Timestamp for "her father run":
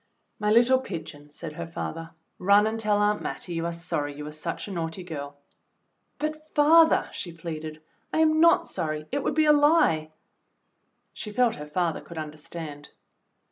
1.53-2.65